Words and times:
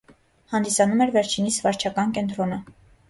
Հանդիսանում 0.53 1.03
էր 1.05 1.13
վերջինիս 1.17 1.59
վարչական 1.67 2.17
կենտրոնը։ 2.17 2.59